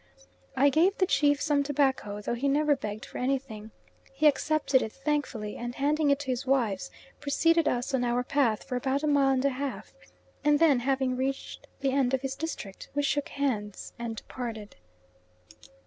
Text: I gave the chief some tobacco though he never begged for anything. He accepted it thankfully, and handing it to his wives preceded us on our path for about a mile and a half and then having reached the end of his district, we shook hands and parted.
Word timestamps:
I 0.57 0.69
gave 0.69 0.97
the 0.97 1.05
chief 1.05 1.39
some 1.39 1.61
tobacco 1.61 2.21
though 2.21 2.33
he 2.33 2.47
never 2.47 2.75
begged 2.75 3.05
for 3.05 3.19
anything. 3.19 3.69
He 4.11 4.25
accepted 4.25 4.81
it 4.81 4.91
thankfully, 4.91 5.57
and 5.57 5.75
handing 5.75 6.09
it 6.09 6.17
to 6.21 6.31
his 6.31 6.43
wives 6.43 6.89
preceded 7.19 7.67
us 7.67 7.93
on 7.93 8.03
our 8.03 8.23
path 8.23 8.63
for 8.63 8.75
about 8.75 9.03
a 9.03 9.07
mile 9.07 9.29
and 9.29 9.45
a 9.45 9.49
half 9.49 9.93
and 10.43 10.57
then 10.57 10.79
having 10.79 11.15
reached 11.15 11.67
the 11.81 11.91
end 11.91 12.15
of 12.15 12.21
his 12.23 12.35
district, 12.35 12.89
we 12.95 13.03
shook 13.03 13.29
hands 13.29 13.93
and 13.99 14.27
parted. 14.27 14.75